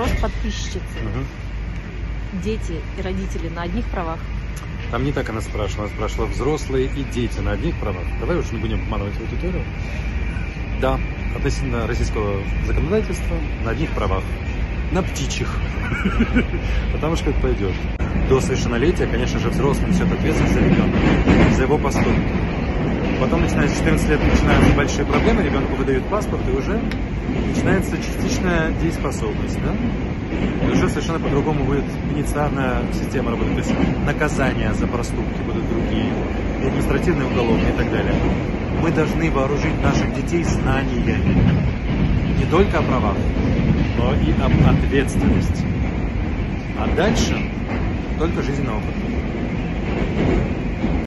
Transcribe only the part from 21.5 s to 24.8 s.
за его поступки. Потом, начиная с 14 лет, начинаются